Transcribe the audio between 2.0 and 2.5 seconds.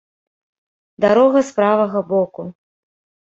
боку.